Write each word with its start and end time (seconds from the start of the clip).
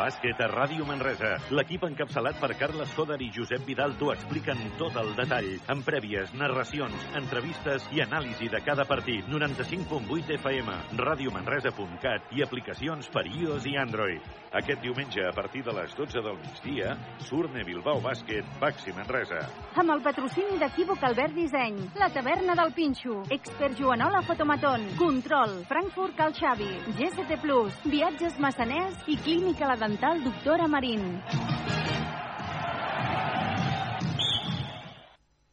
Bàsquet 0.00 0.38
a 0.40 0.46
Ràdio 0.48 0.86
Manresa. 0.88 1.34
L'equip 1.52 1.82
encapçalat 1.84 2.38
per 2.40 2.54
Carles 2.56 2.92
Coder 2.96 3.18
i 3.20 3.26
Josep 3.34 3.66
Vidal 3.68 3.92
t'ho 4.00 4.08
expliquen 4.14 4.56
tot 4.80 4.94
el 4.96 5.10
detall, 5.18 5.48
amb 5.68 5.84
prèvies, 5.84 6.32
narracions, 6.40 7.04
entrevistes 7.18 7.84
i 7.92 8.00
anàlisi 8.00 8.48
de 8.48 8.62
cada 8.64 8.86
partit. 8.88 9.28
95.8 9.28 10.32
FM, 10.38 10.76
radiomanresa.cat 11.02 12.32
i 12.32 12.40
aplicacions 12.46 13.10
per 13.12 13.26
iOS 13.28 13.66
i 13.68 13.74
Android. 13.82 14.30
Aquest 14.56 14.80
diumenge, 14.80 15.26
a 15.28 15.34
partir 15.36 15.60
de 15.66 15.74
les 15.76 15.92
12 15.98 16.24
del 16.24 16.40
migdia, 16.46 16.96
Surne 17.28 17.66
Bilbao 17.68 18.00
Bàsquet, 18.00 18.48
Baxi 18.62 18.96
Manresa. 18.96 19.42
Amb 19.84 19.94
el 19.98 20.00
patrocini 20.06 20.56
d'Equívoc 20.64 21.04
Albert 21.10 21.36
Disseny, 21.36 21.76
la 22.00 22.08
taverna 22.14 22.56
del 22.56 22.72
Pinxo, 22.72 23.20
Expert 23.36 23.76
Joanola 23.76 24.24
Fotomaton, 24.24 24.88
Control, 24.96 25.60
Frankfurt 25.68 26.16
Cal 26.16 26.32
Xavi, 26.40 26.72
GST 26.96 27.38
Plus, 27.44 27.76
Viatges 27.84 28.40
Massaners 28.40 28.96
i 29.06 29.20
Clínica 29.20 29.68
La 29.68 29.76
Dental 29.76 29.89
Doctora 29.98 30.68
Marín. 30.68 31.20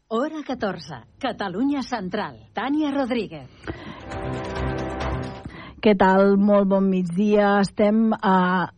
Hora 0.09 0.43
14. 0.45 1.17
Catalunya 1.17 1.81
Central. 1.81 2.37
Tània 2.53 2.91
Rodríguez. 2.93 3.49
Què 5.81 5.95
tal? 5.97 6.37
Molt 6.37 6.69
bon 6.69 6.85
migdia. 6.85 7.57
Estem 7.65 8.13
a 8.13 8.69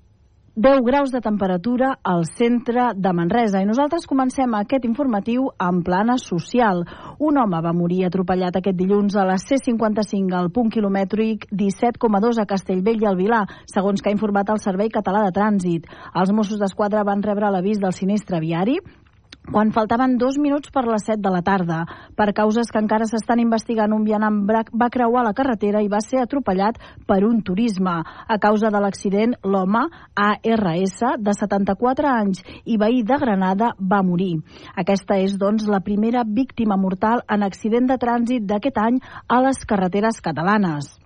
10 0.59 0.81
graus 0.83 1.09
de 1.09 1.21
temperatura 1.21 1.99
al 2.03 2.25
centre 2.25 2.89
de 2.93 3.13
Manresa 3.15 3.61
i 3.63 3.67
nosaltres 3.67 4.03
comencem 4.03 4.57
aquest 4.57 4.83
informatiu 4.83 5.45
en 5.55 5.79
plana 5.87 6.17
social. 6.19 6.83
Un 7.15 7.39
home 7.39 7.61
va 7.63 7.71
morir 7.71 8.01
atropellat 8.03 8.59
aquest 8.59 8.75
dilluns 8.75 9.15
a 9.15 9.23
la 9.23 9.37
C55 9.39 10.35
al 10.35 10.51
punt 10.51 10.67
quilomètric 10.75 11.47
17,2 11.47 12.43
a 12.43 12.47
Castellvell 12.49 12.99
i 12.99 13.07
al 13.07 13.15
Vilar, 13.15 13.45
segons 13.71 14.03
que 14.03 14.11
ha 14.11 14.17
informat 14.17 14.51
el 14.51 14.59
Servei 14.59 14.91
Català 14.91 15.23
de 15.29 15.31
Trànsit. 15.39 15.87
Els 16.11 16.35
Mossos 16.35 16.59
d'Esquadra 16.59 17.07
van 17.07 17.23
rebre 17.23 17.55
l'avís 17.55 17.79
del 17.79 17.95
sinistre 17.95 18.43
viari 18.43 18.81
quan 19.51 19.71
faltaven 19.73 20.17
dos 20.17 20.37
minuts 20.37 20.69
per 20.73 20.85
les 20.85 21.05
7 21.07 21.21
de 21.23 21.31
la 21.33 21.41
tarda. 21.41 21.79
Per 22.15 22.29
causes 22.37 22.69
que 22.71 22.81
encara 22.81 23.07
s'estan 23.09 23.41
investigant, 23.41 23.93
un 23.95 24.05
vianant 24.05 24.43
va 24.45 24.89
creuar 24.93 25.23
la 25.25 25.33
carretera 25.33 25.81
i 25.81 25.89
va 25.89 26.01
ser 26.05 26.21
atropellat 26.21 26.77
per 27.07 27.23
un 27.25 27.41
turisme. 27.41 27.95
A 28.05 28.37
causa 28.37 28.69
de 28.69 28.83
l'accident, 28.83 29.35
l'home, 29.43 29.87
ARS, 30.13 30.99
de 31.17 31.33
74 31.33 32.13
anys 32.13 32.43
i 32.65 32.77
veí 32.77 33.03
de 33.03 33.17
Granada, 33.17 33.73
va 33.79 34.03
morir. 34.03 34.37
Aquesta 34.75 35.17
és, 35.17 35.37
doncs, 35.37 35.67
la 35.67 35.81
primera 35.81 36.23
víctima 36.23 36.77
mortal 36.77 37.25
en 37.27 37.43
accident 37.43 37.89
de 37.89 37.97
trànsit 37.97 38.45
d'aquest 38.45 38.77
any 38.77 39.03
a 39.27 39.41
les 39.41 39.65
carreteres 39.65 40.21
catalanes. 40.21 40.99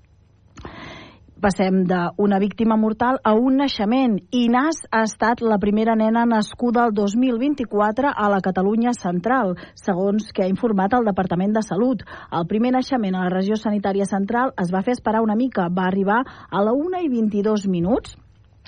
Passem 1.43 1.81
d'una 1.83 2.37
víctima 2.39 2.77
mortal 2.79 3.17
a 3.19 3.33
un 3.35 3.57
naixement. 3.59 4.13
Inàs 4.31 4.77
ha 4.95 5.01
estat 5.03 5.41
la 5.43 5.57
primera 5.59 5.91
nena 5.99 6.23
nascuda 6.23 6.85
el 6.87 6.95
2024 6.95 8.13
a 8.15 8.29
la 8.31 8.39
Catalunya 8.39 8.93
Central, 8.95 9.57
segons 9.75 10.31
que 10.31 10.45
ha 10.45 10.47
informat 10.47 10.95
el 10.95 11.03
Departament 11.11 11.51
de 11.51 11.67
Salut. 11.67 12.07
El 12.31 12.47
primer 12.47 12.71
naixement 12.77 13.19
a 13.19 13.27
la 13.27 13.35
regió 13.35 13.59
sanitària 13.59 14.07
central 14.07 14.55
es 14.55 14.71
va 14.71 14.85
fer 14.87 14.95
esperar 14.95 15.27
una 15.27 15.35
mica. 15.35 15.67
Va 15.67 15.89
arribar 15.91 16.23
a 16.23 16.63
la 16.63 16.71
1 16.71 17.03
i 17.03 17.11
22 17.11 17.67
minuts 17.67 18.15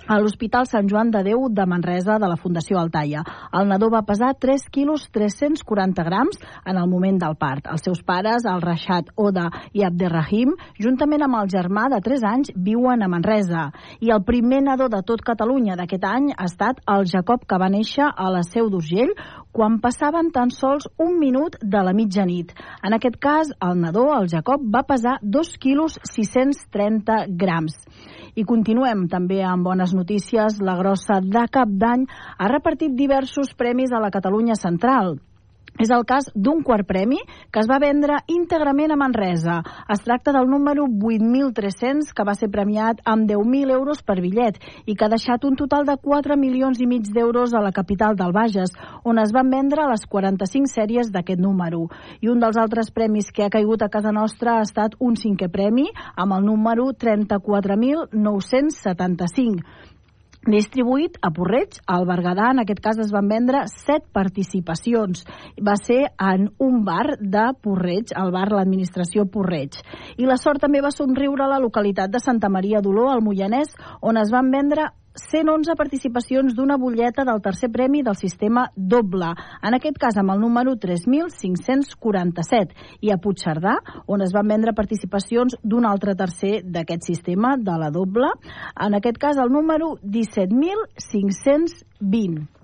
a 0.08 0.20
l'Hospital 0.22 0.68
Sant 0.70 0.90
Joan 0.90 1.10
de 1.14 1.24
Déu 1.26 1.48
de 1.50 1.66
Manresa 1.66 2.20
de 2.22 2.28
la 2.30 2.38
Fundació 2.38 2.78
Altaia. 2.78 3.24
El 3.58 3.70
nadó 3.70 3.90
va 3.90 4.04
pesar 4.06 4.34
3 4.38 4.68
quilos 4.70 5.08
340 5.12 6.04
grams 6.06 6.38
en 6.66 6.78
el 6.78 6.90
moment 6.90 7.18
del 7.22 7.38
part. 7.42 7.66
Els 7.72 7.86
seus 7.86 8.04
pares, 8.06 8.46
el 8.46 8.62
Rashad 8.62 9.10
Oda 9.16 9.48
i 9.74 9.86
Abderrahim, 9.88 10.54
juntament 10.78 11.26
amb 11.26 11.40
el 11.42 11.50
germà 11.50 11.88
de 11.90 12.02
3 12.06 12.26
anys, 12.30 12.54
viuen 12.56 13.02
a 13.02 13.10
Manresa. 13.10 13.72
I 14.00 14.14
el 14.14 14.22
primer 14.28 14.62
nadó 14.66 14.90
de 14.94 15.02
tot 15.02 15.26
Catalunya 15.26 15.78
d'aquest 15.80 16.06
any 16.06 16.30
ha 16.36 16.46
estat 16.46 16.84
el 16.86 17.10
Jacob, 17.10 17.46
que 17.48 17.60
va 17.62 17.72
néixer 17.74 18.06
a 18.06 18.30
la 18.30 18.44
Seu 18.46 18.70
d'Urgell, 18.70 19.16
quan 19.56 19.78
passaven 19.80 20.34
tan 20.36 20.50
sols 20.52 20.90
un 21.00 21.16
minut 21.16 21.56
de 21.62 21.82
la 21.88 21.94
mitjanit. 21.96 22.52
En 22.84 22.96
aquest 22.98 23.16
cas, 23.24 23.54
el 23.64 23.80
nadó, 23.80 24.10
el 24.18 24.28
Jacob, 24.28 24.66
va 24.74 24.84
pesar 24.84 25.16
2 25.24 25.54
quilos 25.64 25.96
630 26.12 27.22
grams. 27.40 27.78
I 28.36 28.44
continuem 28.44 29.06
també 29.08 29.40
amb 29.48 29.64
bones 29.64 29.94
notícies. 29.96 30.60
La 30.60 30.76
grossa 30.76 31.22
de 31.24 31.46
Cap 31.48 31.72
d'Any 31.72 32.04
ha 32.38 32.52
repartit 32.52 32.98
diversos 33.00 33.56
premis 33.56 33.96
a 33.96 34.04
la 34.04 34.12
Catalunya 34.12 34.60
Central. 34.60 35.16
És 35.76 35.90
el 35.92 36.06
cas 36.08 36.30
d'un 36.32 36.62
quart 36.64 36.88
premi 36.88 37.18
que 37.52 37.60
es 37.60 37.68
va 37.68 37.84
vendre 37.84 38.22
íntegrament 38.32 38.94
a 38.94 38.96
Manresa. 38.96 39.58
Es 39.92 40.00
tracta 40.06 40.32
del 40.32 40.48
número 40.48 40.86
8.300 40.88 42.14
que 42.16 42.24
va 42.24 42.36
ser 42.40 42.48
premiat 42.52 43.02
amb 43.04 43.28
10.000 43.28 43.72
euros 43.76 44.00
per 44.02 44.22
bitllet 44.24 44.56
i 44.86 44.96
que 44.96 45.06
ha 45.06 45.10
deixat 45.12 45.44
un 45.44 45.56
total 45.60 45.86
de 45.86 45.98
4 46.00 46.38
milions 46.40 46.80
i 46.80 46.88
mig 46.88 47.04
d'euros 47.12 47.54
a 47.54 47.60
la 47.60 47.72
capital 47.76 48.16
del 48.16 48.32
Bages, 48.32 48.72
on 49.04 49.20
es 49.20 49.34
van 49.36 49.50
vendre 49.52 49.84
les 49.92 50.08
45 50.08 50.72
sèries 50.72 51.12
d'aquest 51.12 51.44
número. 51.44 51.92
I 52.24 52.32
un 52.32 52.40
dels 52.40 52.56
altres 52.58 52.92
premis 52.96 53.32
que 53.36 53.44
ha 53.44 53.52
caigut 53.52 53.84
a 53.84 53.92
casa 53.92 54.16
nostra 54.16 54.60
ha 54.60 54.64
estat 54.64 54.96
un 55.00 55.16
cinquè 55.20 55.50
premi 55.52 55.92
amb 56.16 56.34
el 56.40 56.46
número 56.48 56.96
34.975 56.96 59.95
distribuït 60.50 61.18
a 61.22 61.32
Porreig, 61.34 61.80
al 61.90 62.06
Berguedà, 62.08 62.52
en 62.54 62.62
aquest 62.64 62.82
cas 62.84 63.00
es 63.02 63.12
van 63.14 63.30
vendre 63.30 63.66
set 63.72 64.06
participacions. 64.14 65.26
Va 65.62 65.76
ser 65.80 66.02
en 66.22 66.50
un 66.62 66.84
bar 66.86 67.18
de 67.20 67.48
Porreig, 67.62 68.14
el 68.16 68.34
bar 68.36 68.48
l'administració 68.54 69.26
Porreig. 69.32 69.80
I 70.18 70.30
la 70.30 70.38
sort 70.42 70.62
també 70.62 70.84
va 70.86 70.94
somriure 70.94 71.46
a 71.46 71.52
la 71.52 71.62
localitat 71.64 72.14
de 72.14 72.22
Santa 72.24 72.50
Maria 72.50 72.82
d'Oló, 72.82 73.10
al 73.12 73.26
Moianès, 73.26 73.74
on 74.02 74.22
es 74.22 74.32
van 74.34 74.52
vendre 74.54 74.92
111 75.16 75.76
participacions 75.80 76.54
d'una 76.56 76.78
butlleta 76.78 77.24
del 77.28 77.42
tercer 77.42 77.70
premi 77.72 78.04
del 78.04 78.16
sistema 78.20 78.72
doble, 78.76 79.34
en 79.64 79.74
aquest 79.78 79.98
cas 80.00 80.18
amb 80.20 80.32
el 80.34 80.40
número 80.44 80.76
3.547, 80.76 82.76
i 83.02 83.12
a 83.12 83.18
Puigcerdà, 83.22 83.76
on 84.08 84.22
es 84.26 84.34
van 84.36 84.48
vendre 84.52 84.74
participacions 84.76 85.56
d'un 85.64 85.86
altre 85.88 86.16
tercer 86.20 86.62
d'aquest 86.64 87.04
sistema, 87.08 87.58
de 87.58 87.78
la 87.80 87.90
doble, 87.92 88.28
en 88.76 88.94
aquest 89.00 89.18
cas 89.22 89.38
el 89.38 89.52
número 89.52 89.98
17.520. 90.04 92.55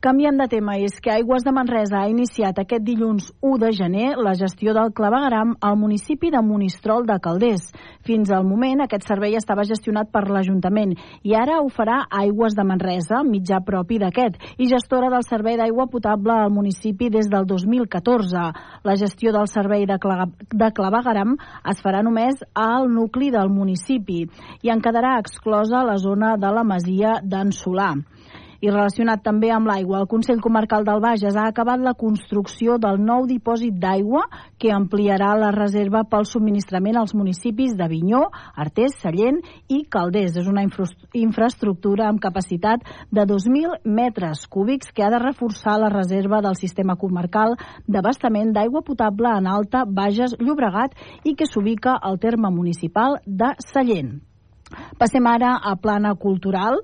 Canviant 0.00 0.38
de 0.40 0.46
tema, 0.48 0.78
és 0.80 0.94
que 1.04 1.10
Aigües 1.12 1.42
de 1.44 1.52
Manresa 1.52 1.98
ha 2.00 2.08
iniciat 2.08 2.56
aquest 2.56 2.86
dilluns 2.86 3.26
1 3.44 3.58
de 3.60 3.68
gener 3.76 4.06
la 4.16 4.30
gestió 4.32 4.72
del 4.72 4.94
clavegaram 4.96 5.50
al 5.60 5.74
municipi 5.76 6.30
de 6.32 6.40
Monistrol 6.40 7.04
de 7.04 7.18
Calders. 7.20 7.66
Fins 8.08 8.30
al 8.32 8.46
moment, 8.48 8.80
aquest 8.80 9.04
servei 9.04 9.36
estava 9.36 9.66
gestionat 9.68 10.08
per 10.08 10.22
l'Ajuntament 10.32 10.94
i 11.20 11.34
ara 11.36 11.58
ho 11.60 11.68
farà 11.68 11.98
Aigües 12.22 12.56
de 12.56 12.64
Manresa, 12.64 13.20
mitjà 13.28 13.58
propi 13.66 13.98
d'aquest, 14.00 14.40
i 14.56 14.70
gestora 14.72 15.10
del 15.12 15.26
servei 15.28 15.60
d'aigua 15.60 15.84
potable 15.92 16.32
al 16.32 16.48
municipi 16.48 17.10
des 17.12 17.28
del 17.28 17.44
2014. 17.44 18.46
La 18.88 18.96
gestió 18.96 19.36
del 19.36 19.52
servei 19.52 19.84
de, 19.84 20.00
de 20.00 20.70
clavegaram 20.80 21.36
es 21.74 21.84
farà 21.84 22.00
només 22.00 22.40
al 22.56 22.88
nucli 22.88 23.28
del 23.36 23.52
municipi 23.52 24.22
i 24.64 24.72
en 24.72 24.80
quedarà 24.80 25.18
exclosa 25.20 25.84
la 25.84 26.00
zona 26.00 26.38
de 26.40 26.56
la 26.56 26.64
masia 26.64 27.18
d'en 27.20 27.52
Solà. 27.52 27.92
I 28.60 28.68
relacionat 28.68 29.22
també 29.24 29.48
amb 29.56 29.70
l'aigua, 29.70 30.02
el 30.02 30.08
Consell 30.08 30.42
Comarcal 30.44 30.84
del 30.84 31.00
Bages 31.00 31.36
ha 31.40 31.46
acabat 31.48 31.80
la 31.80 31.94
construcció 31.96 32.76
del 32.76 32.98
nou 33.00 33.24
dipòsit 33.24 33.78
d'aigua 33.80 34.26
que 34.60 34.74
ampliarà 34.76 35.30
la 35.40 35.48
reserva 35.56 36.02
pel 36.04 36.28
subministrament 36.28 36.98
als 37.00 37.14
municipis 37.16 37.72
de 37.78 37.88
Vinyó, 37.88 38.26
Artés, 38.52 38.98
Sallent 39.00 39.40
i 39.72 39.80
Calders. 39.88 40.36
És 40.36 40.52
una 40.52 40.66
infra 40.66 40.84
infraestructura 41.16 42.10
amb 42.10 42.20
capacitat 42.20 42.84
de 43.08 43.24
2.000 43.24 43.80
metres 43.88 44.44
cúbics 44.44 44.92
que 44.92 45.08
ha 45.08 45.10
de 45.10 45.24
reforçar 45.24 45.78
la 45.80 45.88
reserva 45.88 46.44
del 46.44 46.60
sistema 46.60 47.00
comarcal 47.00 47.56
d'abastament 47.88 48.52
d'aigua 48.52 48.84
potable 48.84 49.32
en 49.40 49.48
alta, 49.48 49.86
Bages, 49.88 50.36
Llobregat 50.36 51.00
i 51.24 51.32
que 51.34 51.48
s'ubica 51.48 51.96
al 51.96 52.20
terme 52.20 52.52
municipal 52.52 53.22
de 53.24 53.54
Sallent. 53.72 54.18
Passem 55.00 55.26
ara 55.26 55.54
a 55.56 55.74
plana 55.80 56.14
cultural. 56.14 56.80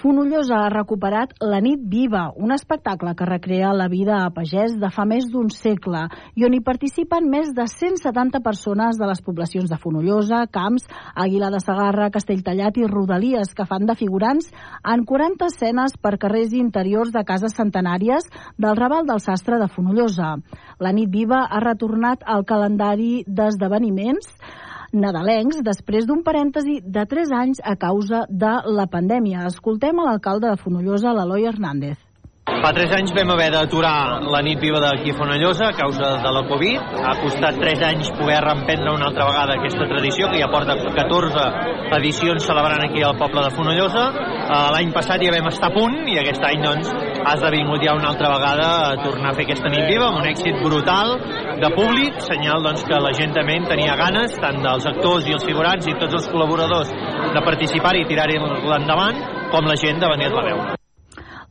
Fonollosa 0.00 0.60
ha 0.64 0.70
recuperat 0.72 1.34
La 1.40 1.60
nit 1.60 1.80
viva, 1.90 2.30
un 2.36 2.52
espectacle 2.54 3.14
que 3.16 3.26
recrea 3.28 3.72
la 3.74 3.88
vida 3.88 4.20
a 4.22 4.30
pagès 4.30 4.76
de 4.80 4.90
fa 4.94 5.04
més 5.08 5.26
d'un 5.32 5.50
segle 5.50 6.06
i 6.34 6.46
on 6.46 6.54
hi 6.54 6.62
participen 6.64 7.28
més 7.30 7.52
de 7.56 7.66
170 7.70 8.40
persones 8.44 9.00
de 9.00 9.08
les 9.08 9.22
poblacions 9.22 9.70
de 9.70 9.78
Fonollosa, 9.82 10.44
Camps, 10.52 10.86
Aguilar 11.14 11.50
de 11.54 11.60
Sagarra, 11.64 12.10
Castelltallat 12.14 12.78
i 12.78 12.86
Rodalies, 12.86 13.54
que 13.56 13.66
fan 13.66 13.86
de 13.88 13.96
figurants 13.98 14.50
en 14.84 15.04
40 15.08 15.50
escenes 15.50 15.96
per 16.00 16.16
carrers 16.22 16.54
interiors 16.56 17.12
de 17.14 17.24
cases 17.24 17.56
centenàries 17.56 18.28
del 18.58 18.76
Raval 18.76 19.06
del 19.08 19.20
Sastre 19.24 19.58
de 19.62 19.68
Fonollosa. 19.72 20.36
La 20.78 20.92
nit 20.92 21.10
viva 21.10 21.44
ha 21.50 21.60
retornat 21.64 22.24
al 22.26 22.46
calendari 22.46 23.24
d'esdeveniments 23.26 24.32
nadalencs 24.96 25.60
després 25.66 26.08
d'un 26.08 26.24
parèntesi 26.26 26.80
de 26.82 27.04
3 27.12 27.36
anys 27.42 27.62
a 27.62 27.76
causa 27.76 28.24
de 28.30 28.56
la 28.78 28.88
pandèmia. 28.90 29.46
Escoltem 29.52 30.00
l'alcalde 30.02 30.50
de 30.50 30.60
Fonollosa, 30.60 31.12
l'Eloi 31.12 31.48
Hernández. 31.52 32.05
Fa 32.62 32.70
tres 32.72 32.92
anys 32.96 33.12
vam 33.12 33.30
haver 33.34 33.50
d'aturar 33.52 34.22
la 34.32 34.40
nit 34.42 34.58
viva 34.60 34.80
d'aquí 34.80 35.10
a 35.12 35.66
a 35.68 35.72
causa 35.72 36.08
de 36.24 36.30
la 36.32 36.42
Covid. 36.48 36.80
Ha 37.04 37.14
costat 37.20 37.58
tres 37.60 37.82
anys 37.82 38.10
poder 38.10 38.40
reemprendre 38.40 38.94
una 38.94 39.06
altra 39.06 39.26
vegada 39.26 39.54
aquesta 39.54 39.84
tradició, 39.86 40.28
que 40.30 40.40
ja 40.40 40.48
porta 40.48 40.74
14 40.74 41.96
edicions 41.98 42.42
celebrant 42.42 42.82
aquí 42.82 43.02
al 43.02 43.16
poble 43.16 43.42
de 43.42 43.50
Fonollosa. 43.50 44.04
Eh, 44.08 44.68
l'any 44.72 44.92
passat 44.92 45.20
ja 45.22 45.32
vam 45.32 45.48
estar 45.48 45.68
a 45.68 45.74
punt 45.74 46.08
i 46.08 46.16
aquest 46.18 46.42
any 46.44 46.62
doncs, 46.62 46.88
ha 47.24 47.34
esdevingut 47.34 47.82
ja 47.82 47.94
una 47.94 48.08
altra 48.08 48.30
vegada 48.30 48.68
a 48.88 48.96
tornar 49.04 49.30
a 49.30 49.34
fer 49.34 49.44
aquesta 49.44 49.68
nit 49.68 49.84
viva 49.90 50.08
amb 50.08 50.22
un 50.22 50.30
èxit 50.30 50.56
brutal 50.62 51.18
de 51.60 51.70
públic, 51.74 52.20
senyal 52.20 52.62
doncs, 52.62 52.86
que 52.88 53.02
la 53.02 53.12
gent 53.12 53.34
també 53.36 53.58
en 53.60 53.68
tenia 53.68 53.98
ganes, 54.00 54.38
tant 54.40 54.62
dels 54.62 54.86
actors 54.86 55.28
i 55.28 55.36
els 55.36 55.44
figurants 55.44 55.86
i 55.86 55.98
tots 56.00 56.14
els 56.14 56.32
col·laboradors 56.32 56.90
de 57.36 57.44
participar-hi 57.44 58.06
i 58.06 58.08
tirar-hi 58.08 58.40
endavant, 58.80 59.22
com 59.52 59.68
la 59.68 59.76
gent 59.76 60.00
de 60.00 60.12
venir-la 60.16 60.42
a 60.42 60.50
veure. 60.50 60.85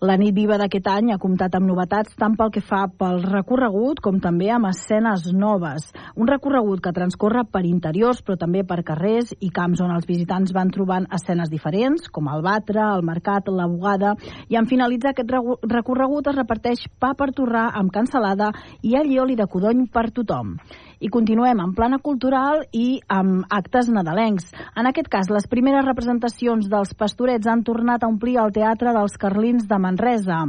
La 0.04 0.18
nit 0.20 0.36
viva 0.36 0.58
d'aquest 0.60 0.88
any 0.92 1.14
ha 1.14 1.18
comptat 1.24 1.54
amb 1.56 1.70
novetats 1.70 2.18
tant 2.20 2.34
pel 2.36 2.50
que 2.52 2.60
fa 2.60 2.82
pel 3.00 3.22
recorregut 3.24 4.02
com 4.04 4.18
també 4.20 4.50
amb 4.52 4.68
escenes 4.68 5.30
noves. 5.32 5.86
Un 6.20 6.28
recorregut 6.28 6.82
que 6.84 6.92
transcorre 6.92 7.46
per 7.48 7.62
interiors 7.64 8.20
però 8.20 8.36
també 8.42 8.66
per 8.68 8.82
carrers 8.84 9.32
i 9.40 9.54
camps 9.56 9.80
on 9.86 9.94
els 9.96 10.08
visitants 10.10 10.52
van 10.52 10.74
trobant 10.76 11.08
escenes 11.16 11.50
diferents 11.54 12.10
com 12.12 12.28
el 12.28 12.44
Batre, 12.44 12.82
el 12.84 13.06
Mercat, 13.08 13.48
la 13.48 13.70
Bugada 13.72 14.18
i 14.52 14.60
en 14.60 14.68
finalitzar 14.68 15.14
aquest 15.14 15.32
recorregut 15.72 16.28
es 16.28 16.36
reparteix 16.42 16.84
pa 17.00 17.14
per 17.16 17.32
torrar 17.32 17.70
amb 17.80 17.94
cansalada 17.96 18.52
i 18.84 18.98
allioli 19.00 19.40
de 19.40 19.48
codony 19.48 19.88
per 19.88 20.10
tothom. 20.12 20.58
I 21.06 21.10
continuem 21.14 21.60
en 21.62 21.74
plana 21.78 22.00
cultural 22.02 22.64
i 22.74 22.98
amb 23.14 23.44
actes 23.54 23.92
nadalencs. 23.94 24.48
En 24.74 24.90
aquest 24.90 25.10
cas, 25.14 25.30
les 25.30 25.46
primeres 25.52 25.86
representacions 25.86 26.66
dels 26.72 26.96
pastorets 26.98 27.46
han 27.46 27.62
tornat 27.68 28.02
a 28.02 28.10
omplir 28.10 28.40
el 28.42 28.54
Teatre 28.56 28.94
dels 28.96 29.20
Carlins 29.22 29.68
de 29.70 29.78
Manresa. 29.84 30.40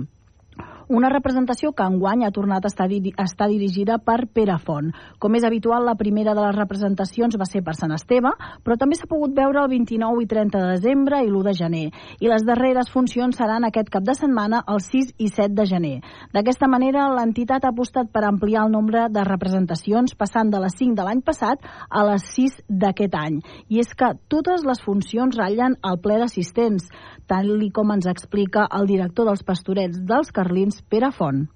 Una 0.88 1.08
representació 1.10 1.72
que 1.74 1.82
enguany 1.82 2.20
ha 2.22 2.30
tornat 2.30 2.62
a 2.62 2.70
estar, 2.70 2.86
a 2.86 3.24
estar 3.24 3.48
dirigida 3.50 3.96
per 3.98 4.28
Pere 4.30 4.54
Font. 4.62 4.92
Com 5.18 5.34
és 5.34 5.42
habitual, 5.42 5.82
la 5.82 5.96
primera 5.98 6.30
de 6.30 6.44
les 6.44 6.54
representacions 6.54 7.34
va 7.34 7.48
ser 7.48 7.64
per 7.66 7.74
Sant 7.74 7.90
Esteve, 7.90 8.30
però 8.62 8.76
també 8.78 8.94
s'ha 8.94 9.08
pogut 9.10 9.34
veure 9.34 9.64
el 9.64 9.70
29 9.72 10.22
i 10.22 10.28
30 10.30 10.60
de 10.62 10.68
desembre 10.76 11.18
i 11.24 11.26
l'1 11.26 11.42
de 11.42 11.54
gener. 11.58 11.88
I 12.22 12.30
les 12.30 12.46
darreres 12.46 12.92
funcions 12.94 13.34
seran 13.34 13.66
aquest 13.66 13.90
cap 13.90 14.06
de 14.06 14.14
setmana, 14.14 14.62
el 14.70 14.78
6 14.78 15.10
i 15.18 15.26
7 15.26 15.56
de 15.58 15.66
gener. 15.66 15.96
D'aquesta 16.30 16.70
manera, 16.70 17.08
l'entitat 17.10 17.66
ha 17.66 17.74
apostat 17.74 18.14
per 18.14 18.22
ampliar 18.22 18.68
el 18.68 18.70
nombre 18.70 19.08
de 19.10 19.26
representacions, 19.26 20.14
passant 20.14 20.54
de 20.54 20.62
les 20.62 20.78
5 20.78 20.94
de 20.94 21.08
l'any 21.08 21.24
passat 21.26 21.66
a 21.90 22.06
les 22.12 22.30
6 22.38 22.62
d'aquest 22.68 23.18
any. 23.18 23.42
I 23.74 23.82
és 23.82 23.90
que 23.90 24.14
totes 24.30 24.62
les 24.62 24.86
funcions 24.86 25.34
ratllen 25.34 25.74
el 25.82 25.98
ple 25.98 26.22
d'assistents 26.22 26.86
tal 27.26 27.50
com 27.74 27.90
ens 27.90 28.06
explica 28.06 28.66
el 28.78 28.86
director 28.86 29.26
dels 29.26 29.42
pastorets 29.46 29.98
dels 30.06 30.30
Carlins, 30.34 30.75
Pere 30.90 31.12
Font. 31.12 31.46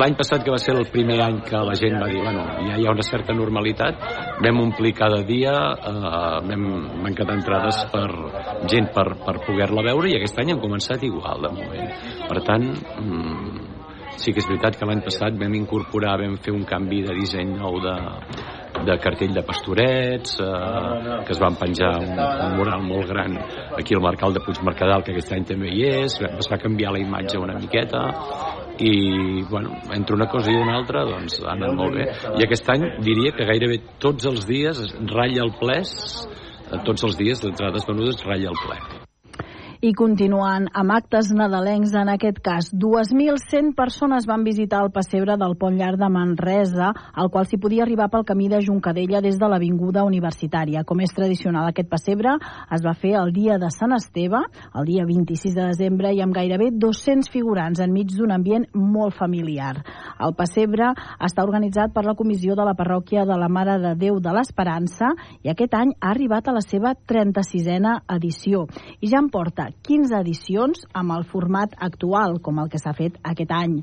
L'any 0.00 0.14
passat, 0.16 0.40
que 0.40 0.52
va 0.54 0.56
ser 0.56 0.72
el 0.72 0.86
primer 0.88 1.18
any 1.20 1.42
que 1.44 1.58
la 1.68 1.74
gent 1.76 1.98
va 2.00 2.06
dir, 2.08 2.22
bueno, 2.24 2.46
ja 2.64 2.78
hi 2.80 2.86
ha 2.88 2.94
una 2.94 3.04
certa 3.04 3.34
normalitat, 3.36 3.98
vam 4.40 4.62
omplir 4.62 4.94
cada 4.96 5.18
dia, 5.28 5.52
eh, 5.90 6.38
vam, 6.48 6.64
vam 7.02 7.18
quedar 7.18 7.36
entrades 7.36 7.82
per 7.92 8.06
gent 8.72 8.88
per, 8.94 9.04
per 9.26 9.36
poder-la 9.44 9.84
veure 9.90 10.08
i 10.08 10.16
aquest 10.16 10.40
any 10.40 10.54
hem 10.54 10.62
començat 10.64 11.04
igual, 11.04 11.44
de 11.44 11.52
moment. 11.58 11.92
Per 12.24 12.40
tant, 12.48 12.64
mm, 13.02 13.68
sí 14.16 14.32
que 14.32 14.40
és 14.40 14.48
veritat 14.48 14.80
que 14.80 14.88
l'any 14.88 15.04
passat 15.04 15.36
vam 15.44 15.60
incorporar, 15.60 16.16
vam 16.24 16.40
fer 16.40 16.56
un 16.56 16.64
canvi 16.64 17.02
de 17.04 17.20
disseny 17.20 17.52
nou 17.58 17.76
de, 17.84 17.94
de 18.88 18.96
cartell 19.04 19.36
de 19.36 19.44
pastorets, 19.44 20.38
eh, 20.40 21.20
que 21.26 21.36
es 21.36 21.40
van 21.44 21.60
penjar 21.60 21.92
un, 22.00 22.16
un 22.16 22.56
mural 22.56 22.88
molt 22.88 23.12
gran 23.12 23.36
aquí 23.76 23.94
al 23.94 24.08
Mercal 24.08 24.32
de 24.32 24.40
Puigmercadal, 24.44 25.04
que 25.04 25.12
aquest 25.12 25.36
any 25.36 25.44
també 25.52 25.68
hi 25.68 25.84
és, 26.00 26.16
es 26.32 26.48
va 26.48 26.60
canviar 26.64 26.96
la 26.96 27.04
imatge 27.04 27.44
una 27.44 27.60
miqueta, 27.60 28.08
i 28.82 29.42
bueno, 29.50 29.76
entre 29.94 30.16
una 30.16 30.28
cosa 30.32 30.50
i 30.52 30.58
una 30.58 30.76
altra 30.80 31.04
doncs 31.08 31.38
ha 31.44 31.54
anat 31.54 31.76
molt 31.78 31.96
bé. 31.98 32.08
I 32.38 32.46
aquest 32.46 32.72
any 32.74 32.88
diria 33.06 33.34
que 33.36 33.46
gairebé 33.48 33.78
tots 34.02 34.26
els 34.30 34.48
dies 34.48 34.82
ratlla 35.14 35.46
el 35.46 35.54
ple 35.60 35.78
tots 36.88 37.04
els 37.04 37.16
dies 37.20 37.42
d'entrades 37.44 37.88
venudes 37.88 38.22
ratlla 38.26 38.52
el 38.54 38.60
ple 38.66 39.01
i 39.82 39.90
continuant 39.98 40.68
amb 40.78 40.92
actes 40.94 41.32
nadalencs, 41.34 41.90
en 41.98 42.06
aquest 42.12 42.36
cas, 42.38 42.68
2.100 42.70 43.72
persones 43.74 44.28
van 44.30 44.44
visitar 44.46 44.78
el 44.84 44.92
pessebre 44.94 45.34
del 45.34 45.56
Pont 45.58 45.74
Llarg 45.74 45.98
de 45.98 46.06
Manresa, 46.06 46.92
al 47.18 47.30
qual 47.34 47.48
s'hi 47.50 47.58
podia 47.58 47.82
arribar 47.82 48.06
pel 48.12 48.22
camí 48.22 48.46
de 48.46 48.60
Juncadella 48.62 49.18
des 49.24 49.40
de 49.40 49.48
l'Avinguda 49.50 50.04
Universitària. 50.06 50.84
Com 50.86 51.02
és 51.02 51.10
tradicional, 51.16 51.66
aquest 51.66 51.90
pessebre 51.90 52.36
es 52.70 52.84
va 52.86 52.92
fer 52.94 53.16
el 53.18 53.32
dia 53.34 53.56
de 53.58 53.72
Sant 53.74 53.96
Esteve, 53.96 54.44
el 54.78 54.86
dia 54.86 55.02
26 55.08 55.58
de 55.58 55.66
desembre, 55.72 56.14
i 56.14 56.22
amb 56.22 56.38
gairebé 56.38 56.70
200 56.70 57.32
figurants 57.34 57.82
enmig 57.82 58.14
d'un 58.14 58.36
ambient 58.38 58.68
molt 58.78 59.18
familiar. 59.18 59.80
El 60.22 60.36
pessebre 60.38 60.92
està 61.18 61.42
organitzat 61.42 61.90
per 61.90 62.06
la 62.06 62.14
Comissió 62.14 62.54
de 62.54 62.68
la 62.70 62.76
Parròquia 62.78 63.26
de 63.26 63.34
la 63.34 63.50
Mare 63.50 63.80
de 63.82 63.96
Déu 63.98 64.22
de 64.22 64.30
l'Esperança 64.30 65.10
i 65.42 65.50
aquest 65.50 65.74
any 65.74 65.96
ha 65.98 66.14
arribat 66.14 66.46
a 66.46 66.54
la 66.54 66.62
seva 66.62 66.94
36a 66.94 67.98
edició 68.14 68.68
i 69.02 69.10
ja 69.10 69.18
en 69.18 69.32
porta 69.34 69.71
15 69.72 70.14
edicions 70.20 70.84
amb 70.92 71.14
el 71.16 71.24
format 71.28 71.74
actual, 71.78 72.38
com 72.42 72.60
el 72.62 72.70
que 72.72 72.80
s'ha 72.80 72.94
fet 72.96 73.18
aquest 73.22 73.52
any. 73.56 73.78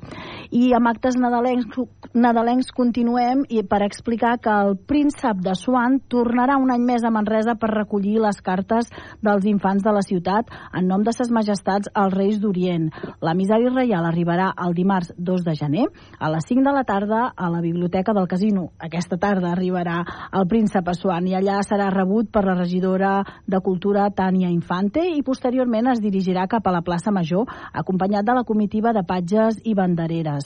I 0.51 0.71
amb 0.77 0.89
actes 0.91 1.17
nadalencs, 1.19 1.79
nadalencs 2.13 2.71
continuem 2.75 3.43
i 3.49 3.63
per 3.63 3.81
explicar 3.85 4.37
que 4.41 4.53
el 4.53 4.75
príncep 4.77 5.41
de 5.45 5.55
Swan 5.57 5.99
tornarà 6.11 6.57
un 6.61 6.71
any 6.73 6.85
més 6.85 7.05
a 7.05 7.13
Manresa 7.13 7.55
per 7.59 7.71
recollir 7.73 8.17
les 8.21 8.41
cartes 8.41 8.89
dels 9.25 9.45
infants 9.49 9.83
de 9.85 9.93
la 9.95 10.03
ciutat 10.05 10.49
en 10.73 10.87
nom 10.89 11.03
de 11.05 11.13
ses 11.15 11.31
majestats 11.31 11.91
els 11.95 12.13
Reis 12.15 12.39
d'Orient. 12.41 12.89
L'emissari 13.25 13.69
reial 13.69 14.05
arribarà 14.05 14.51
el 14.65 14.75
dimarts 14.77 15.13
2 15.17 15.45
de 15.45 15.55
gener 15.55 15.87
a 16.19 16.31
les 16.33 16.45
5 16.49 16.65
de 16.65 16.73
la 16.75 16.83
tarda 16.83 17.21
a 17.35 17.49
la 17.49 17.61
Biblioteca 17.61 18.13
del 18.13 18.27
Casino. 18.27 18.69
Aquesta 18.79 19.17
tarda 19.17 19.53
arribarà 19.53 20.01
el 20.33 20.47
príncep 20.47 20.87
a 20.87 20.95
Swan 20.97 21.27
i 21.29 21.35
allà 21.37 21.59
serà 21.65 21.89
rebut 21.93 22.31
per 22.31 22.43
la 22.45 22.57
regidora 22.57 23.23
de 23.47 23.59
Cultura 23.63 24.09
Tània 24.15 24.49
Infante 24.51 25.03
i 25.15 25.23
posteriorment 25.23 25.78
Finalment 25.79 25.95
es 25.95 26.01
dirigirà 26.03 26.47
cap 26.47 26.65
a 26.67 26.71
la 26.75 26.81
plaça 26.83 27.11
Major, 27.11 27.47
acompanyat 27.71 28.25
de 28.25 28.33
la 28.35 28.43
comitiva 28.43 28.91
de 28.91 29.03
patges 29.07 29.61
i 29.63 29.73
bandereres. 29.73 30.43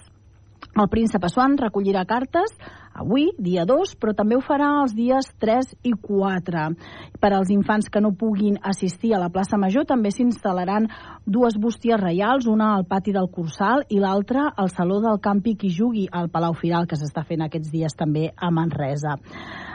El 0.77 0.87
príncep 0.89 1.25
Assuan 1.25 1.57
recollirà 1.57 2.03
cartes 2.05 2.53
avui, 2.93 3.31
dia 3.37 3.65
2, 3.65 3.95
però 3.97 4.13
també 4.13 4.37
ho 4.37 4.41
farà 4.45 4.69
els 4.83 4.93
dies 4.93 5.31
3 5.41 5.73
i 5.89 5.93
4. 5.97 6.67
Per 7.19 7.31
als 7.33 7.49
infants 7.49 7.89
que 7.89 8.01
no 8.01 8.13
puguin 8.13 8.59
assistir 8.61 9.15
a 9.15 9.21
la 9.21 9.31
plaça 9.33 9.57
Major 9.57 9.85
també 9.89 10.13
s'instal·laran 10.13 10.87
dues 11.25 11.57
bústies 11.57 11.99
reials, 11.99 12.45
una 12.45 12.75
al 12.77 12.85
pati 12.85 13.11
del 13.11 13.31
Cursal 13.33 13.87
i 13.89 13.99
l'altra 13.99 14.51
al 14.55 14.69
Saló 14.69 15.01
del 15.01 15.17
Campi 15.19 15.57
qui 15.57 15.73
jugui 15.73 16.07
al 16.11 16.29
Palau 16.29 16.53
Firal, 16.53 16.85
que 16.85 16.97
s'està 16.97 17.25
fent 17.25 17.41
aquests 17.41 17.73
dies 17.73 17.97
també 17.97 18.29
a 18.37 18.53
Manresa. 18.53 19.17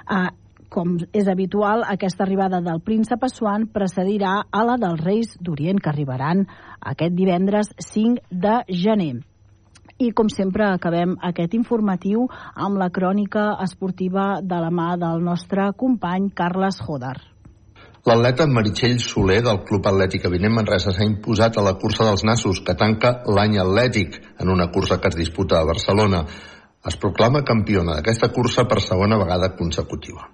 Uh, 0.09 0.29
com 0.69 0.97
és 1.17 1.29
habitual, 1.29 1.83
aquesta 1.89 2.25
arribada 2.25 2.61
del 2.65 2.83
príncep 2.85 3.25
Assuan 3.25 3.67
precedirà 3.73 4.43
a 4.51 4.65
la 4.67 4.77
dels 4.81 5.01
Reis 5.01 5.33
d'Orient, 5.41 5.81
que 5.81 5.91
arribaran 5.91 6.45
aquest 6.93 7.17
divendres 7.17 7.73
5 7.87 8.29
de 8.31 8.61
gener. 8.69 9.17
I, 9.99 10.13
com 10.15 10.29
sempre, 10.31 10.69
acabem 10.69 11.17
aquest 11.27 11.57
informatiu 11.59 12.29
amb 12.55 12.79
la 12.79 12.91
crònica 12.95 13.49
esportiva 13.65 14.39
de 14.43 14.61
la 14.63 14.71
mà 14.71 14.93
del 15.01 15.25
nostre 15.27 15.73
company 15.75 16.31
Carles 16.31 16.79
Joder. 16.87 17.17
L'atleta 18.07 18.47
Meritxell 18.47 19.01
Soler 19.03 19.41
del 19.45 19.59
Club 19.69 19.89
Atlètic 19.91 20.29
Avinent 20.29 20.55
Manresa 20.55 20.95
s'ha 20.95 21.05
imposat 21.05 21.59
a 21.59 21.65
la 21.67 21.75
cursa 21.83 22.07
dels 22.07 22.23
nassos 22.25 22.63
que 22.65 22.77
tanca 22.79 23.11
l'any 23.27 23.59
atlètic 23.59 24.21
en 24.39 24.53
una 24.55 24.69
cursa 24.73 25.01
que 25.03 25.11
es 25.11 25.19
disputa 25.19 25.59
a 25.59 25.67
Barcelona. 25.69 26.23
Es 26.87 26.97
proclama 26.97 27.43
campiona 27.43 27.97
d'aquesta 27.97 28.29
cursa 28.31 28.63
per 28.71 28.79
segona 28.81 29.19
vegada 29.19 29.51
consecutiva. 29.59 30.29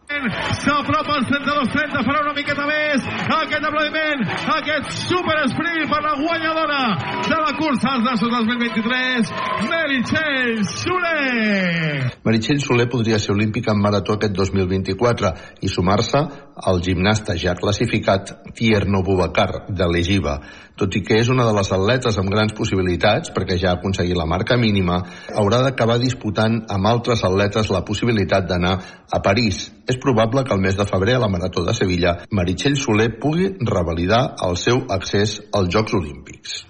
S'apropa 0.60 1.16
als 1.16 1.30
32-30, 1.30 2.02
farà 2.04 2.20
una 2.20 2.34
miqueta 2.36 2.66
més 2.68 3.06
aquest 3.38 3.64
aplaudiment, 3.64 4.24
aquest 4.52 4.90
super 5.08 5.38
sprint 5.48 5.88
per 5.88 6.02
la 6.04 6.12
guanyadora 6.20 6.80
de 7.24 7.38
la 7.40 7.54
cursa 7.56 7.94
als 7.94 8.04
Nassos 8.04 8.28
2023, 8.36 9.32
Meritxell 9.70 10.60
Soler. 10.68 12.12
Meritxell 12.28 12.60
Soler 12.60 12.88
podria 12.92 13.18
ser 13.18 13.32
olímpica 13.32 13.72
en 13.72 13.80
marató 13.80 14.18
aquest 14.18 14.36
2024 14.36 15.32
i 15.64 15.72
sumar-se 15.72 16.20
al 16.54 16.84
gimnasta 16.84 17.38
ja 17.40 17.56
classificat 17.56 18.36
Tierno 18.54 19.02
Bubacar 19.02 19.66
de 19.68 19.88
l'Egiva. 19.88 20.38
Tot 20.74 20.96
i 20.98 21.04
que 21.06 21.20
és 21.22 21.28
una 21.30 21.44
de 21.46 21.52
les 21.54 21.68
atletes 21.70 22.16
amb 22.18 22.32
grans 22.34 22.54
possibilitats, 22.58 23.30
perquè 23.34 23.54
ja 23.62 23.70
ha 23.70 23.78
aconseguit 23.78 24.18
la 24.18 24.26
marca 24.26 24.56
mínima, 24.58 24.96
haurà 25.38 25.60
d'acabar 25.62 26.00
disputant 26.02 26.64
amb 26.76 26.90
altres 26.90 27.22
atletes 27.22 27.70
la 27.70 27.84
possibilitat 27.86 28.48
d'anar 28.50 28.74
a 29.06 29.22
París. 29.22 29.68
És 29.86 30.00
probable 30.02 30.42
que 30.42 30.54
el 30.54 30.64
mes 30.66 30.74
de 30.74 30.88
febrer 30.90 31.14
a 31.14 31.22
la 31.22 31.30
Marató 31.30 31.62
de 31.62 31.76
Sevilla 31.78 32.16
Meritxell 32.34 32.74
Soler 32.74 33.12
pugui 33.22 33.52
revalidar 33.62 34.24
el 34.48 34.58
seu 34.58 34.82
accés 34.90 35.38
als 35.54 35.70
Jocs 35.70 35.94
Olímpics. 35.94 36.64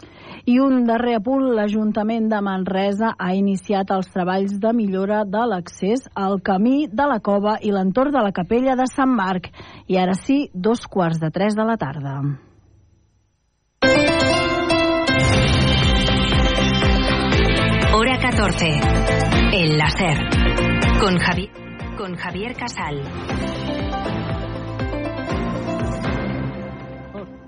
I 0.45 0.59
un 0.61 0.83
darrer 0.85 1.15
apunt, 1.17 1.47
l'Ajuntament 1.57 2.29
de 2.29 2.45
Manresa 2.45 3.15
ha 3.17 3.33
iniciat 3.33 3.89
els 3.97 4.13
treballs 4.13 4.59
de 4.61 4.77
millora 4.77 5.25
de 5.25 5.49
l'accés 5.49 6.05
al 6.13 6.43
camí 6.45 6.91
de 6.93 7.09
la 7.09 7.23
cova 7.25 7.57
i 7.65 7.73
l'entorn 7.73 8.13
de 8.13 8.29
la 8.29 8.37
capella 8.37 8.77
de 8.77 8.85
Sant 8.93 9.17
Marc. 9.17 9.49
I 9.89 9.97
ara 9.97 10.13
sí, 10.13 10.51
dos 10.53 10.85
quarts 10.85 11.25
de 11.25 11.33
tres 11.33 11.57
de 11.57 11.65
la 11.65 11.81
tarda. 11.81 12.19
Hora 17.97 18.19
14. 18.19 18.67
El 19.53 19.79
láser. 19.79 20.19
Con, 21.01 21.17
Javi 21.17 21.49
con 21.97 22.17
Javier 22.17 22.57
Casal. 22.57 23.01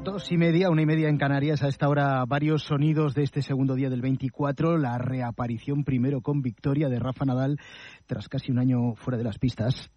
Dos 0.05 0.31
y 0.31 0.37
media, 0.37 0.71
una 0.71 0.83
y 0.83 0.87
media 0.87 1.09
en 1.09 1.19
Canarias. 1.19 1.65
A 1.65 1.69
esta 1.69 1.89
hora 1.89 2.25
varios 2.29 2.63
sonidos 2.63 3.17
de 3.17 3.25
este 3.25 3.43
segundo 3.43 3.75
día 3.75 3.91
del 3.91 4.03
24. 4.03 4.79
La 4.79 4.99
reaparición 4.99 5.83
primero 5.83 6.21
con 6.21 6.43
victoria 6.43 6.89
de 6.89 7.01
Rafa 7.01 7.25
Nadal 7.25 7.59
tras 8.07 8.29
casi 8.29 8.53
un 8.53 8.61
año 8.61 8.95
fuera 8.95 9.19
de 9.19 9.25
las 9.25 9.41
pistas. 9.41 9.91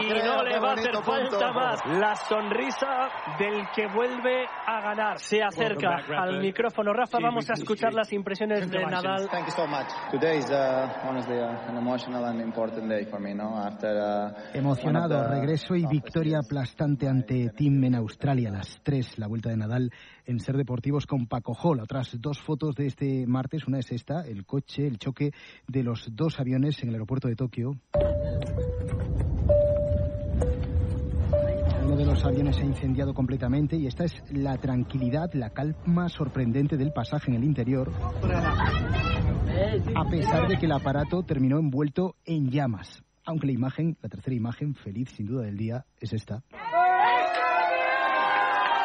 Y 0.00 0.08
no 0.08 0.42
le 0.42 0.58
va 0.58 0.70
a 0.70 0.74
hacer 0.74 0.96
falta 1.02 1.52
más. 1.52 1.80
La 1.86 2.14
sonrisa 2.16 3.08
del 3.38 3.66
que 3.74 3.86
vuelve 3.86 4.46
a 4.66 4.80
ganar. 4.80 5.18
Se 5.18 5.42
acerca 5.42 5.98
al 6.16 6.40
micrófono. 6.40 6.92
Rafa, 6.92 7.18
vamos 7.20 7.48
a 7.50 7.54
escuchar 7.54 7.92
las 7.92 8.12
impresiones 8.12 8.70
de 8.70 8.84
Nadal. 8.84 9.28
Thank 9.28 9.46
you 9.46 9.52
so 9.52 9.66
much. 9.66 9.88
Today 10.10 10.38
is 10.38 10.50
uh, 10.50 10.88
honestly 11.04 11.38
uh, 11.38 11.68
an 11.68 11.76
emotional 11.76 12.24
and 12.24 12.40
important 12.40 12.88
day 12.88 13.04
for 13.04 13.20
me, 13.20 13.34
no? 13.34 13.56
After 13.56 13.90
uh, 13.90 14.56
Emocionado, 14.56 15.28
regreso 15.28 15.74
y 15.74 15.86
victoria 15.86 16.38
aplastante 16.38 17.08
ante 17.08 17.50
Team 17.50 17.84
en 17.84 17.94
Australia. 17.96 18.50
Las 18.50 18.80
tres, 18.82 19.18
la 19.18 19.26
vuelta 19.26 19.50
de 19.50 19.56
Nadal 19.56 19.90
en 20.24 20.40
Ser 20.40 20.56
Deportivos 20.56 21.06
con 21.06 21.26
Paco 21.26 21.52
Hall. 21.54 21.80
Otras 21.80 22.16
dos 22.20 22.40
fotos 22.42 22.74
de 22.74 22.86
este 22.86 23.26
martes. 23.26 23.66
Una 23.66 23.78
es 23.78 23.92
esta, 23.92 24.22
el 24.26 24.44
coche, 24.44 24.86
el 24.86 24.98
choque 24.98 25.30
de 25.66 25.82
los 25.82 26.08
dos 26.12 26.40
aviones 26.40 26.82
en 26.82 26.88
el 26.88 26.94
aeropuerto 26.94 27.28
de 27.28 27.36
Tokio. 27.36 27.72
Uno 31.86 31.96
de 31.96 32.04
los 32.04 32.24
aviones 32.24 32.56
se 32.56 32.62
ha 32.62 32.66
incendiado 32.66 33.14
completamente 33.14 33.76
y 33.76 33.86
esta 33.86 34.02
es 34.02 34.12
la 34.32 34.56
tranquilidad, 34.58 35.32
la 35.34 35.50
calma 35.50 36.08
sorprendente 36.08 36.76
del 36.76 36.92
pasaje 36.92 37.30
en 37.30 37.36
el 37.36 37.44
interior, 37.44 37.92
a 39.94 40.04
pesar 40.10 40.48
de 40.48 40.56
que 40.58 40.66
el 40.66 40.72
aparato 40.72 41.22
terminó 41.22 41.60
envuelto 41.60 42.16
en 42.24 42.50
llamas. 42.50 43.04
Aunque 43.24 43.46
la 43.46 43.52
imagen, 43.52 43.96
la 44.02 44.08
tercera 44.08 44.34
imagen 44.34 44.74
feliz 44.74 45.10
sin 45.10 45.26
duda 45.26 45.44
del 45.44 45.56
día, 45.56 45.84
es 46.00 46.12
esta. 46.12 46.42